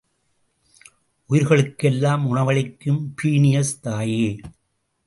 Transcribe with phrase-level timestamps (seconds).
[1.29, 4.27] உயிர்களுக்கெல்லாம் உணவளிக்கும் பீனியஸ் தாயே!